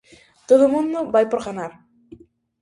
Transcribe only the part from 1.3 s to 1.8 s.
ganar.